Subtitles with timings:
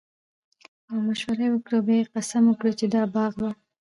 [0.89, 3.49] نو مشوره ئي وکړه، او بيا ئي قسم وکړو چې دا باغ به